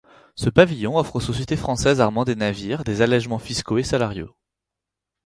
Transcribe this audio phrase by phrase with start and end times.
[0.33, 4.35] Ce pavillon offre aux sociétés françaises armant des navires des allègements fiscaux et salariaux.